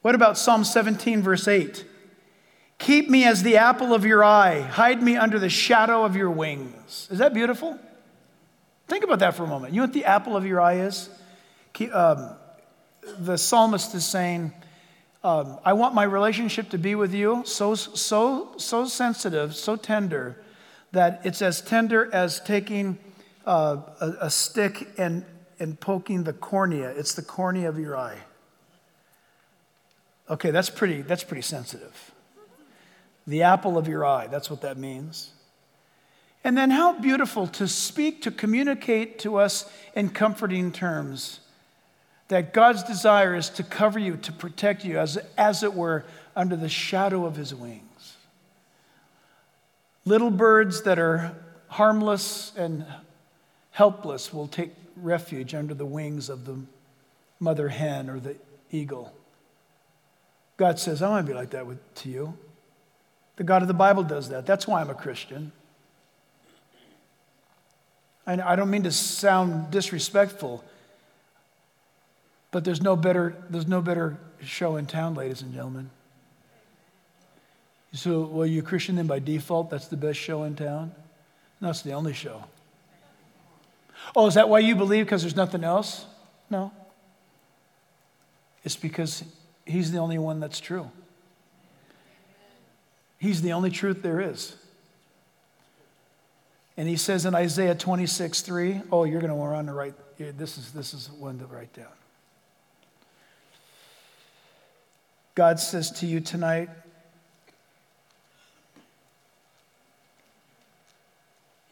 What 0.02 0.16
about 0.16 0.36
Psalm 0.36 0.64
17, 0.64 1.22
verse 1.22 1.46
8? 1.46 1.84
Keep 2.80 3.10
me 3.10 3.26
as 3.26 3.42
the 3.42 3.58
apple 3.58 3.92
of 3.92 4.06
your 4.06 4.24
eye, 4.24 4.62
hide 4.62 5.02
me 5.02 5.14
under 5.14 5.38
the 5.38 5.50
shadow 5.50 6.02
of 6.02 6.16
your 6.16 6.30
wings. 6.30 7.08
Is 7.10 7.18
that 7.18 7.34
beautiful? 7.34 7.78
Think 8.88 9.04
about 9.04 9.18
that 9.18 9.34
for 9.34 9.44
a 9.44 9.46
moment. 9.46 9.74
You 9.74 9.80
know 9.80 9.84
what 9.84 9.92
the 9.92 10.06
apple 10.06 10.34
of 10.34 10.46
your 10.46 10.62
eye 10.62 10.80
is? 10.80 11.10
um, 11.92 12.30
the 13.18 13.36
psalmist 13.36 13.94
is 13.94 14.06
saying, 14.06 14.54
um, 15.22 15.58
I 15.62 15.74
want 15.74 15.94
my 15.94 16.04
relationship 16.04 16.70
to 16.70 16.78
be 16.78 16.94
with 16.94 17.12
you 17.12 17.42
so, 17.44 17.74
so, 17.74 18.54
so 18.56 18.86
sensitive, 18.86 19.54
so 19.54 19.76
tender, 19.76 20.42
that 20.92 21.20
it's 21.22 21.42
as 21.42 21.60
tender 21.60 22.08
as 22.14 22.40
taking 22.40 22.98
uh, 23.46 23.76
a, 24.00 24.12
a 24.22 24.30
stick 24.30 24.88
and, 24.96 25.26
and 25.58 25.78
poking 25.78 26.24
the 26.24 26.32
cornea. 26.32 26.88
It's 26.96 27.12
the 27.12 27.22
cornea 27.22 27.68
of 27.68 27.78
your 27.78 27.94
eye. 27.94 28.20
Okay, 30.30 30.50
that's 30.50 30.70
pretty, 30.70 31.02
that's 31.02 31.24
pretty 31.24 31.42
sensitive. 31.42 32.12
The 33.30 33.44
apple 33.44 33.78
of 33.78 33.86
your 33.86 34.04
eye, 34.04 34.26
that's 34.26 34.50
what 34.50 34.62
that 34.62 34.76
means. 34.76 35.30
And 36.42 36.58
then 36.58 36.70
how 36.70 36.98
beautiful 36.98 37.46
to 37.46 37.68
speak, 37.68 38.22
to 38.22 38.32
communicate 38.32 39.20
to 39.20 39.36
us 39.36 39.70
in 39.94 40.08
comforting 40.08 40.72
terms 40.72 41.38
that 42.26 42.52
God's 42.52 42.82
desire 42.82 43.36
is 43.36 43.48
to 43.50 43.62
cover 43.62 44.00
you, 44.00 44.16
to 44.16 44.32
protect 44.32 44.84
you, 44.84 44.98
as, 44.98 45.16
as 45.38 45.62
it 45.62 45.74
were, 45.74 46.04
under 46.34 46.56
the 46.56 46.68
shadow 46.68 47.24
of 47.24 47.36
his 47.36 47.54
wings. 47.54 48.16
Little 50.04 50.30
birds 50.32 50.82
that 50.82 50.98
are 50.98 51.36
harmless 51.68 52.52
and 52.56 52.84
helpless 53.70 54.34
will 54.34 54.48
take 54.48 54.72
refuge 54.96 55.54
under 55.54 55.74
the 55.74 55.86
wings 55.86 56.28
of 56.28 56.46
the 56.46 56.58
mother 57.38 57.68
hen 57.68 58.10
or 58.10 58.18
the 58.18 58.34
eagle. 58.72 59.12
God 60.56 60.80
says, 60.80 61.00
I 61.00 61.08
want 61.08 61.26
to 61.26 61.32
be 61.32 61.36
like 61.36 61.50
that 61.50 61.64
with, 61.64 61.94
to 61.94 62.08
you. 62.08 62.34
The 63.40 63.44
God 63.44 63.62
of 63.62 63.68
the 63.68 63.74
Bible 63.74 64.02
does 64.02 64.28
that. 64.28 64.44
That's 64.44 64.66
why 64.66 64.82
I'm 64.82 64.90
a 64.90 64.94
Christian. 64.94 65.50
And 68.26 68.42
I 68.42 68.54
don't 68.54 68.68
mean 68.68 68.82
to 68.82 68.92
sound 68.92 69.70
disrespectful. 69.70 70.62
But 72.50 72.64
there's 72.64 72.82
no 72.82 72.96
better, 72.96 73.34
there's 73.48 73.66
no 73.66 73.80
better 73.80 74.18
show 74.44 74.76
in 74.76 74.84
town, 74.84 75.14
ladies 75.14 75.40
and 75.40 75.54
gentlemen. 75.54 75.88
So, 77.94 78.26
well, 78.26 78.44
you're 78.44 78.62
Christian 78.62 78.96
then 78.96 79.06
by 79.06 79.20
default, 79.20 79.70
that's 79.70 79.86
the 79.86 79.96
best 79.96 80.18
show 80.18 80.42
in 80.42 80.54
town? 80.54 80.92
No, 81.62 81.70
it's 81.70 81.80
the 81.80 81.92
only 81.92 82.12
show. 82.12 82.44
Oh, 84.14 84.26
is 84.26 84.34
that 84.34 84.50
why 84.50 84.58
you 84.58 84.76
believe 84.76 85.06
because 85.06 85.22
there's 85.22 85.34
nothing 85.34 85.64
else? 85.64 86.04
No. 86.50 86.72
It's 88.64 88.76
because 88.76 89.24
he's 89.64 89.92
the 89.92 89.98
only 89.98 90.18
one 90.18 90.40
that's 90.40 90.60
true. 90.60 90.90
He's 93.20 93.42
the 93.42 93.52
only 93.52 93.70
truth 93.70 94.02
there 94.02 94.20
is. 94.20 94.56
And 96.76 96.88
he 96.88 96.96
says 96.96 97.26
in 97.26 97.34
Isaiah 97.34 97.74
26, 97.74 98.40
3, 98.40 98.80
oh, 98.90 99.04
you're 99.04 99.20
going 99.20 99.28
to 99.28 99.36
want 99.36 99.66
to 99.66 99.74
write, 99.74 99.94
this 100.16 100.56
is, 100.56 100.72
this 100.72 100.94
is 100.94 101.10
one 101.10 101.38
to 101.38 101.44
write 101.44 101.72
down. 101.74 101.86
God 105.34 105.60
says 105.60 105.90
to 106.00 106.06
you 106.06 106.20
tonight, 106.20 106.70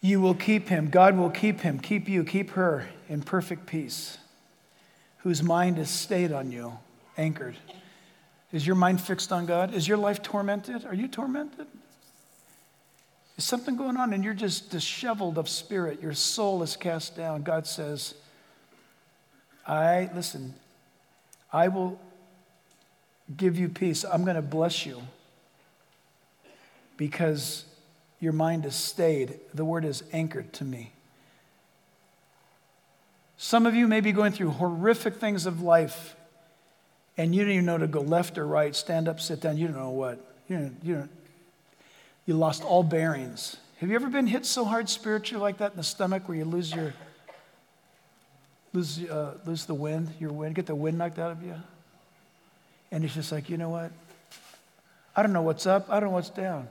you 0.03 0.21
will 0.21 0.35
keep 0.35 0.69
him. 0.69 0.91
God 0.91 1.17
will 1.17 1.31
keep 1.31 1.61
him, 1.61 1.79
keep 1.79 2.07
you, 2.07 2.23
keep 2.23 2.51
her 2.51 2.89
in 3.09 3.23
perfect 3.23 3.65
peace, 3.65 4.19
whose 5.19 5.43
mind 5.43 5.79
is 5.79 5.89
stayed 5.89 6.33
on 6.33 6.53
you, 6.53 6.79
anchored. 7.17 7.57
Is 8.53 8.67
your 8.67 8.77
mind 8.77 9.01
fixed 9.01 9.31
on 9.31 9.47
God? 9.47 9.75
Is 9.75 9.87
your 9.87 9.99
life 9.99 10.23
tormented? 10.23 10.85
Are 10.87 10.95
you 10.95 11.09
tormented? 11.09 11.67
Is 13.37 13.45
something 13.45 13.77
going 13.77 13.97
on 13.97 14.13
and 14.13 14.25
you're 14.25 14.35
just 14.35 14.71
disheveled 14.71 15.39
of 15.39 15.49
spirit? 15.49 16.01
Your 16.03 16.15
soul 16.15 16.63
is 16.63 16.77
cast 16.77 17.17
down. 17.17 17.43
God 17.43 17.67
says, 17.67 18.15
I, 19.67 20.11
listen, 20.15 20.55
I 21.53 21.69
will 21.69 22.01
give 23.37 23.59
you 23.59 23.69
peace. 23.69 24.05
I'm 24.05 24.25
going 24.25 24.37
to 24.37 24.43
bless 24.43 24.87
you 24.87 25.03
because 26.97 27.65
your 28.19 28.33
mind 28.33 28.65
is 28.65 28.75
stayed. 28.75 29.39
The 29.53 29.65
word 29.65 29.85
is 29.85 30.03
anchored 30.13 30.53
to 30.55 30.65
me. 30.65 30.93
Some 33.37 33.67
of 33.67 33.75
you 33.75 33.87
may 33.87 34.01
be 34.01 34.11
going 34.11 34.33
through 34.33 34.51
horrific 34.51 35.15
things 35.15 35.47
of 35.47 35.63
life 35.63 36.17
and 37.19 37.35
you 37.35 37.43
don't 37.43 37.53
even 37.53 37.67
know 37.67 37.77
to 37.77 37.89
go 37.89 38.01
left 38.01 38.39
or 38.39 38.47
right, 38.47 38.75
stand 38.75 39.09
up, 39.09 39.21
sit 39.21 39.41
down. 39.41 39.59
You 39.59 39.67
don't 39.67 39.77
know 39.77 39.91
what. 39.91 40.25
You, 40.49 40.57
don't, 40.57 40.77
you, 40.83 40.95
don't, 40.95 41.11
you 42.25 42.35
lost 42.35 42.63
all 42.63 42.85
bearings. 42.85 43.57
Have 43.81 43.91
you 43.91 43.97
ever 43.97 44.09
been 44.09 44.27
hit 44.27 44.47
so 44.47 44.65
hard 44.65 44.89
spiritually 44.89 45.43
like 45.43 45.59
that 45.59 45.73
in 45.73 45.77
the 45.77 45.83
stomach 45.83 46.29
where 46.29 46.39
you 46.39 46.45
lose 46.45 46.73
your 46.75 46.95
lose, 48.73 48.99
uh, 49.11 49.35
lose 49.45 49.67
the 49.67 49.75
wind, 49.75 50.15
your 50.21 50.33
wind, 50.33 50.55
get 50.55 50.67
the 50.67 50.75
wind 50.75 50.97
knocked 50.97 51.19
out 51.19 51.33
of 51.33 51.43
you? 51.43 51.57
And 52.91 53.03
he's 53.03 53.15
just 53.15 53.33
like, 53.33 53.51
you 53.51 53.59
know 53.59 53.69
what? 53.69 53.91
I 55.15 55.23
don't 55.23 55.33
know 55.33 55.43
what's 55.43 55.67
up, 55.67 55.91
I 55.91 56.01
don't 56.01 56.11
know 56.11 56.15
what's 56.15 56.31
down. 56.31 56.69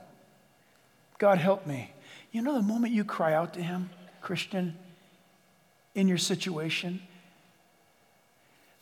God 1.18 1.38
help 1.38 1.68
me. 1.68 1.92
You 2.32 2.42
know, 2.42 2.54
the 2.54 2.62
moment 2.62 2.94
you 2.94 3.04
cry 3.04 3.34
out 3.34 3.54
to 3.56 3.62
Him, 3.62 3.90
Christian, 4.22 4.76
in 5.96 6.08
your 6.08 6.18
situation, 6.18 7.02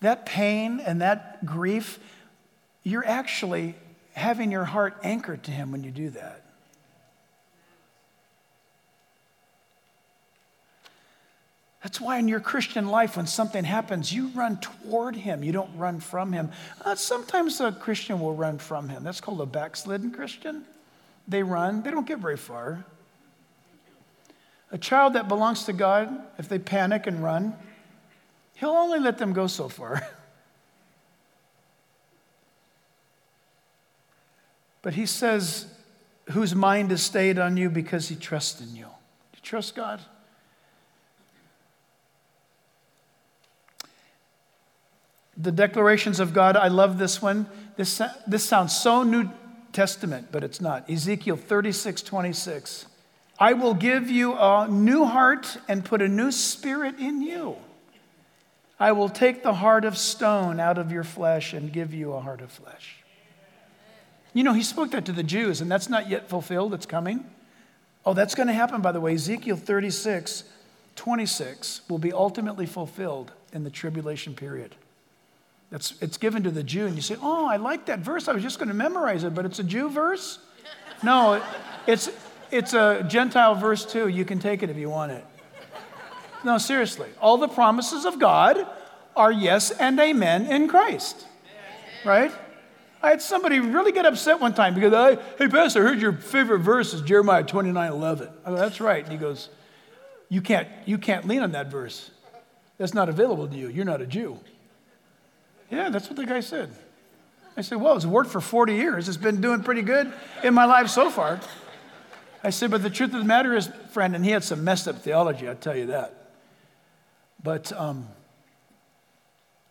that 0.06 0.26
pain 0.26 0.80
and 0.80 1.02
that 1.02 1.46
grief, 1.46 2.00
you're 2.84 3.06
actually 3.06 3.76
having 4.14 4.52
your 4.52 4.66
heart 4.66 4.98
anchored 5.04 5.44
to 5.44 5.52
Him 5.52 5.72
when 5.72 5.84
you 5.84 5.92
do 5.92 6.10
that. 6.12 6.42
That's 11.84 12.02
why 12.02 12.18
in 12.18 12.28
your 12.28 12.40
Christian 12.40 12.88
life, 12.88 13.16
when 13.16 13.28
something 13.28 13.64
happens, 13.64 14.12
you 14.12 14.30
run 14.30 14.58
toward 14.58 15.16
Him. 15.16 15.44
You 15.44 15.52
don't 15.52 15.78
run 15.78 16.00
from 16.00 16.32
Him. 16.32 16.52
Uh, 16.84 16.96
sometimes 16.96 17.62
a 17.62 17.72
Christian 17.72 18.20
will 18.20 18.34
run 18.34 18.58
from 18.58 18.90
Him. 18.90 19.04
That's 19.04 19.22
called 19.22 19.40
a 19.40 19.46
backslidden 19.46 20.10
Christian. 20.10 20.64
They 21.28 21.44
run, 21.44 21.84
they 21.84 21.92
don't 21.92 22.08
get 22.08 22.18
very 22.18 22.38
far. 22.38 22.84
A 24.72 24.80
child 24.80 25.14
that 25.14 25.28
belongs 25.28 25.66
to 25.66 25.74
God, 25.74 26.12
if 26.40 26.50
they 26.50 26.58
panic 26.58 27.06
and 27.06 27.24
run, 27.24 27.56
He'll 28.56 28.70
only 28.70 29.00
let 29.00 29.18
them 29.18 29.34
go 29.34 29.48
so 29.48 29.70
far. 29.70 30.06
but 34.82 34.94
He 34.94 35.06
says, 35.06 35.68
whose 36.32 36.56
mind 36.56 36.92
is 36.92 37.04
stayed 37.04 37.38
on 37.38 37.58
you 37.58 37.70
because 37.70 38.08
He 38.08 38.16
trusts 38.16 38.62
in 38.62 38.76
you. 38.76 38.86
Do 38.86 39.36
you 39.36 39.42
trust 39.44 39.76
God? 39.76 40.02
The 45.38 45.52
declarations 45.52 46.22
of 46.22 46.34
God, 46.34 46.56
I 46.56 46.70
love 46.70 46.98
this 46.98 47.22
one. 47.22 47.48
This, 47.76 48.02
this 48.26 48.46
sounds 48.46 48.74
so 48.76 49.04
New 49.04 49.30
Testament, 49.74 50.30
but 50.32 50.46
it's 50.46 50.62
not. 50.62 50.90
Ezekiel 50.90 51.36
36, 51.36 52.02
26. 52.02 52.86
I 53.38 53.52
will 53.52 53.74
give 53.74 54.10
you 54.10 54.34
a 54.34 54.70
new 54.70 55.04
heart 55.04 55.58
and 55.68 55.84
put 55.84 56.02
a 56.02 56.08
new 56.08 56.32
spirit 56.32 56.98
in 57.00 57.22
you. 57.22 57.58
I 58.80 58.92
will 58.92 59.10
take 59.10 59.44
the 59.44 59.54
heart 59.54 59.86
of 59.86 59.98
stone 59.98 60.60
out 60.60 60.78
of 60.78 60.92
your 60.92 61.04
flesh 61.04 61.54
and 61.54 61.72
give 61.72 61.94
you 61.94 62.14
a 62.14 62.20
heart 62.20 62.42
of 62.42 62.52
flesh. 62.52 62.98
You 64.34 64.44
know, 64.44 64.54
he 64.54 64.64
spoke 64.64 64.92
that 64.92 65.06
to 65.06 65.14
the 65.14 65.24
Jews, 65.24 65.62
and 65.62 65.72
that's 65.72 65.90
not 65.90 66.10
yet 66.10 66.28
fulfilled. 66.28 66.74
It's 66.74 66.86
coming. 66.86 67.26
Oh, 68.06 68.14
that's 68.14 68.36
going 68.36 68.48
to 68.48 68.54
happen, 68.54 68.82
by 68.82 68.92
the 68.92 69.00
way. 69.00 69.14
Ezekiel 69.14 69.56
36, 69.56 70.44
26 70.98 71.82
will 71.90 71.98
be 71.98 72.12
ultimately 72.12 72.66
fulfilled 72.66 73.32
in 73.54 73.64
the 73.64 73.70
tribulation 73.70 74.36
period. 74.36 74.76
That's, 75.72 75.96
it's 76.02 76.18
given 76.18 76.44
to 76.44 76.52
the 76.52 76.64
Jew, 76.64 76.86
and 76.86 76.96
you 76.96 77.02
say, 77.02 77.16
Oh, 77.22 77.46
I 77.46 77.56
like 77.56 77.86
that 77.86 78.00
verse. 78.00 78.28
I 78.28 78.34
was 78.34 78.44
just 78.44 78.60
going 78.60 78.68
to 78.68 78.76
memorize 78.76 79.24
it, 79.24 79.34
but 79.34 79.46
it's 79.46 79.60
a 79.60 79.64
Jew 79.64 79.90
verse? 79.90 80.40
No, 81.02 81.42
it's, 81.88 82.10
it's 82.52 82.74
a 82.74 83.06
Gentile 83.08 83.56
verse 83.56 83.86
too. 83.86 84.08
You 84.08 84.26
can 84.26 84.40
take 84.40 84.64
it 84.64 84.70
if 84.70 84.78
you 84.78 84.90
want 84.90 85.14
it. 85.14 85.26
No, 86.46 86.60
seriously. 86.60 87.10
All 87.20 87.38
the 87.38 87.48
promises 87.48 88.06
of 88.06 88.20
God 88.20 88.68
are 89.16 89.32
yes 89.32 89.72
and 89.72 90.00
amen 90.00 90.46
in 90.46 90.68
Christ. 90.68 91.26
Right? 92.06 92.32
I 93.02 93.10
had 93.10 93.22
somebody 93.22 93.60
really 93.60 93.92
get 93.92 94.06
upset 94.06 94.40
one 94.40 94.54
time 94.54 94.76
because 94.76 94.94
I, 94.94 95.16
hey, 95.38 95.48
Pastor, 95.48 95.84
I 95.84 95.90
heard 95.90 96.00
your 96.00 96.14
favorite 96.14 96.60
verse 96.60 96.94
is 96.94 97.02
Jeremiah 97.02 97.44
29 97.44 97.92
11. 97.92 98.30
I 98.46 98.50
go, 98.50 98.56
that's 98.56 98.80
right. 98.80 99.04
And 99.04 99.12
he 99.12 99.18
goes, 99.18 99.50
you 100.30 100.42
can't, 100.42 100.68
you 100.86 101.00
can't 101.00 101.28
lean 101.28 101.42
on 101.42 101.52
that 101.54 101.72
verse. 101.72 102.12
That's 102.78 102.94
not 102.94 103.10
available 103.10 103.48
to 103.48 103.58
you. 103.58 103.70
You're 103.70 103.86
not 103.86 104.02
a 104.02 104.06
Jew. 104.06 104.40
Yeah, 105.72 105.90
that's 105.90 106.08
what 106.08 106.16
the 106.16 106.26
guy 106.28 106.42
said. 106.42 106.70
I 107.58 107.62
said, 107.62 107.82
Well, 107.82 107.96
it's 107.96 108.06
worked 108.06 108.30
for 108.30 108.42
40 108.42 108.76
years. 108.76 109.08
It's 109.08 109.18
been 109.18 109.42
doing 109.42 109.64
pretty 109.64 109.82
good 109.82 110.14
in 110.44 110.54
my 110.54 110.66
life 110.66 110.90
so 110.90 111.10
far. 111.10 111.40
I 112.44 112.50
said, 112.50 112.70
But 112.70 112.84
the 112.84 112.90
truth 112.90 113.14
of 113.14 113.20
the 113.20 113.26
matter 113.26 113.56
is, 113.56 113.70
friend, 113.92 114.16
and 114.16 114.24
he 114.24 114.32
had 114.32 114.44
some 114.44 114.64
messed 114.64 114.88
up 114.88 115.02
theology, 115.02 115.48
I'll 115.48 115.56
tell 115.56 115.76
you 115.76 115.88
that. 115.88 116.25
But 117.46 117.72
um, 117.80 118.08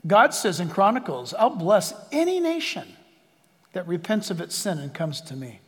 God 0.06 0.32
says 0.32 0.60
in 0.60 0.70
Chronicles, 0.70 1.34
I'll 1.34 1.50
bless 1.50 1.92
any 2.12 2.38
nation 2.38 2.86
that 3.72 3.86
repents 3.88 4.30
of 4.30 4.40
its 4.40 4.54
sin 4.54 4.78
and 4.78 4.94
comes 4.94 5.20
to 5.22 5.34
me. 5.34 5.58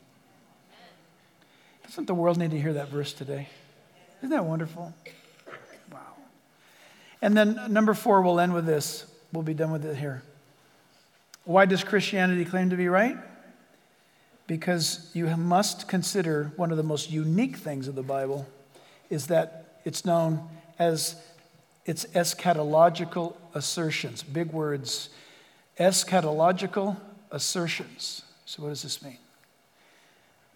Doesn't 1.85 2.07
the 2.07 2.15
world 2.15 2.39
need 2.39 2.53
to 2.53 2.61
hear 2.61 2.75
that 2.75 2.91
verse 2.91 3.13
today? 3.13 3.49
Isn't 4.19 4.31
that 4.31 4.45
wonderful? 4.45 4.95
Wow. 5.91 5.99
And 7.21 7.37
then 7.37 7.61
number 7.71 7.93
four, 7.93 8.23
we'll 8.23 8.39
end 8.39 8.55
with 8.55 8.67
this. 8.67 9.05
We'll 9.33 9.43
be 9.43 9.55
done 9.55 9.73
with 9.73 9.85
it 9.85 9.97
here. 9.97 10.23
Why 11.43 11.67
does 11.67 11.83
Christianity 11.83 12.45
claim 12.45 12.71
to 12.71 12.77
be 12.77 12.87
right? 12.87 13.17
Because 14.47 15.11
you 15.13 15.27
must 15.37 15.89
consider 15.89 16.53
one 16.55 16.71
of 16.71 16.77
the 16.77 16.85
most 16.85 17.11
unique 17.11 17.57
things 17.57 17.89
of 17.89 17.97
the 17.97 18.05
Bible 18.05 18.47
is 19.11 19.27
that 19.27 19.81
it's 19.85 20.05
known 20.05 20.49
as 20.79 21.17
its 21.87 22.05
eschatological 22.07 23.35
assertions. 23.55 24.23
Big 24.23 24.53
words. 24.53 25.09
Eschatological 25.79 26.97
assertions. 27.31 28.23
So, 28.45 28.65
what 28.65 28.71
does 28.71 28.83
this 28.83 29.03
mean? 29.03 29.19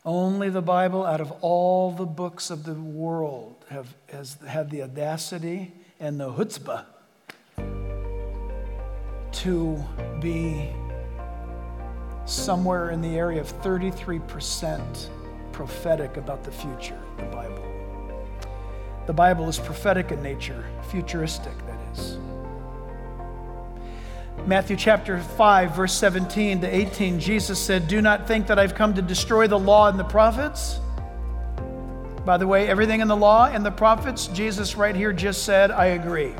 Only 0.04 0.48
the 0.50 0.62
Bible, 0.62 1.04
out 1.04 1.20
of 1.20 1.32
all 1.40 1.92
the 1.92 2.06
books 2.06 2.50
of 2.50 2.64
the 2.64 2.74
world, 2.74 3.64
have, 3.68 3.94
has 4.10 4.36
had 4.46 4.70
the 4.70 4.82
audacity 4.82 5.72
and 5.98 6.18
the 6.18 6.30
chutzpah 6.32 6.84
to 9.32 9.84
be 10.20 10.70
somewhere 12.24 12.90
in 12.90 13.00
the 13.00 13.16
area 13.16 13.40
of 13.40 13.52
33% 13.62 15.08
prophetic 15.52 16.16
about 16.16 16.44
the 16.44 16.50
future, 16.50 16.98
the 17.18 17.24
Bible. 17.24 17.69
The 19.10 19.14
Bible 19.14 19.48
is 19.48 19.58
prophetic 19.58 20.12
in 20.12 20.22
nature, 20.22 20.64
futuristic, 20.88 21.52
that 21.66 21.98
is. 21.98 22.16
Matthew 24.46 24.76
chapter 24.76 25.18
5, 25.18 25.74
verse 25.74 25.92
17 25.94 26.60
to 26.60 26.68
18, 26.68 27.18
Jesus 27.18 27.58
said, 27.58 27.88
Do 27.88 28.00
not 28.00 28.28
think 28.28 28.46
that 28.46 28.60
I've 28.60 28.76
come 28.76 28.94
to 28.94 29.02
destroy 29.02 29.48
the 29.48 29.58
law 29.58 29.88
and 29.88 29.98
the 29.98 30.04
prophets. 30.04 30.78
By 32.24 32.36
the 32.36 32.46
way, 32.46 32.68
everything 32.68 33.00
in 33.00 33.08
the 33.08 33.16
law 33.16 33.46
and 33.46 33.66
the 33.66 33.72
prophets, 33.72 34.28
Jesus 34.28 34.76
right 34.76 34.94
here 34.94 35.12
just 35.12 35.42
said, 35.42 35.72
I 35.72 35.86
agree. 35.86 36.32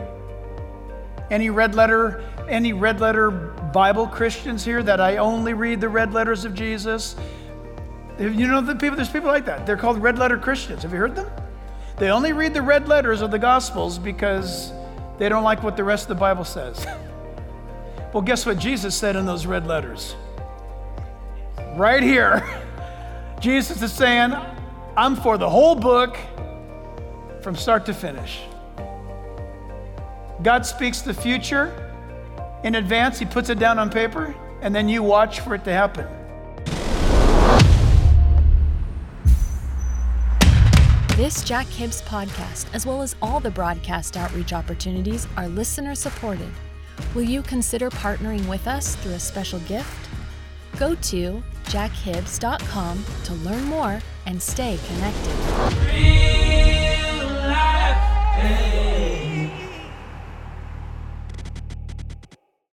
Any 1.29 1.51
red 1.51 1.75
letter 1.75 2.25
any 2.49 2.73
red 2.73 3.01
letter 3.01 3.33
Bible 3.33 4.07
Christians 4.07 4.65
here 4.65 4.81
that 4.85 5.01
I 5.01 5.17
only 5.17 5.55
read 5.55 5.81
the 5.81 5.89
red 5.89 6.15
letters 6.15 6.45
of 6.45 6.55
Jesus? 6.55 7.17
You 8.17 8.47
know 8.47 8.61
the 8.61 8.77
people, 8.77 8.95
there's 8.95 9.11
people 9.11 9.27
like 9.27 9.47
that. 9.47 9.67
They're 9.67 9.77
called 9.77 10.01
red 10.01 10.21
letter 10.21 10.39
Christians. 10.39 10.85
Have 10.85 10.93
you 10.93 10.99
heard 10.99 11.17
them? 11.17 11.29
They 12.01 12.09
only 12.09 12.33
read 12.33 12.55
the 12.55 12.63
red 12.63 12.89
letters 12.89 13.21
of 13.21 13.31
the 13.31 13.39
Gospels 13.39 13.99
because 13.99 14.73
they 15.19 15.29
don't 15.29 15.45
like 15.45 15.63
what 15.63 15.77
the 15.77 15.85
rest 15.85 16.05
of 16.05 16.09
the 16.09 16.15
Bible 16.15 16.45
says. 16.45 16.87
well, 18.15 18.23
guess 18.23 18.47
what 18.47 18.59
Jesus 18.59 18.97
said 18.97 19.17
in 19.17 19.27
those 19.27 19.45
red 19.45 19.67
letters? 19.67 20.17
Right 21.77 22.03
here. 22.03 22.43
Jesus 23.41 23.83
is 23.83 23.93
saying, 23.93 24.35
I'm 24.97 25.15
for 25.15 25.37
the 25.37 25.49
whole 25.49 25.75
book 25.75 26.17
from 27.43 27.55
start 27.55 27.85
to 27.85 27.93
finish. 27.93 28.41
God 30.43 30.65
speaks 30.65 31.03
the 31.03 31.13
future 31.13 31.87
in 32.65 32.77
advance, 32.77 33.19
he 33.19 33.27
puts 33.27 33.51
it 33.51 33.59
down 33.59 33.79
on 33.79 33.91
paper, 33.91 34.35
and 34.63 34.75
then 34.75 34.89
you 34.89 35.03
watch 35.03 35.41
for 35.41 35.55
it 35.55 35.65
to 35.65 35.73
happen. 35.73 36.07
This 41.21 41.45
Jack 41.45 41.67
Hibbs 41.67 42.01
podcast, 42.01 42.73
as 42.73 42.87
well 42.87 43.03
as 43.03 43.15
all 43.21 43.41
the 43.41 43.51
broadcast 43.51 44.17
outreach 44.17 44.55
opportunities, 44.55 45.29
are 45.37 45.49
listener 45.49 45.95
supported. 45.95 46.49
Will 47.15 47.25
you 47.25 47.43
consider 47.43 47.91
partnering 47.91 48.49
with 48.49 48.67
us 48.67 48.97
through 48.97 49.13
a 49.13 49.21
special 49.21 49.59
gift? 49.69 50.09
Go 50.79 50.95
to 50.95 51.43
jackhibbs.com 51.65 53.05
to 53.25 53.35
learn 53.35 53.65
more 53.65 54.01
and 54.25 54.41
stay 54.41 54.79
connected. 54.87 55.37